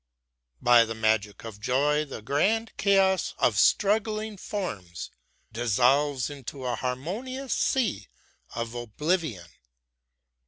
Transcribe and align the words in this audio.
By 0.63 0.83
the 0.83 0.95
magic 0.95 1.43
of 1.45 1.59
joy 1.59 2.05
the 2.05 2.23
grand 2.23 2.75
chaos 2.75 3.35
of 3.37 3.59
struggling 3.59 4.35
forms 4.35 5.11
dissolves 5.51 6.27
into 6.27 6.65
a 6.65 6.73
harmonious 6.75 7.53
sea 7.53 8.07
of 8.55 8.73
oblivion. 8.73 9.45